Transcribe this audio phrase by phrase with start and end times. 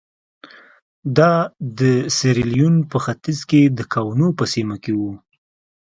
[1.17, 1.33] دا
[1.79, 1.81] د
[2.17, 5.13] سیریلیون په ختیځ کې د کونو په سیمه کې وو.